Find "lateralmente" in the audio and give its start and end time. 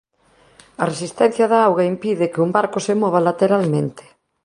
3.27-4.03